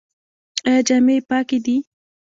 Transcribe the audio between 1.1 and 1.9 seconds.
یې پاکې دي؟